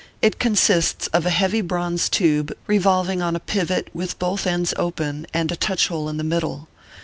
[0.19, 5.27] It consists of a heavy bronze tube, revolving on a pivot, with both ends open,
[5.31, 6.67] and a touch hole in the middle.